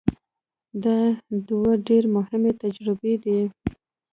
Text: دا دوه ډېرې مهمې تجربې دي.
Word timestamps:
دا 0.83 0.97
دوه 1.47 1.71
ډېرې 1.87 2.09
مهمې 2.17 2.51
تجربې 2.63 3.13
دي. 3.23 3.39